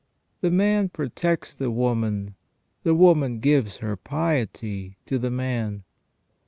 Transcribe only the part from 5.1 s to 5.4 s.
the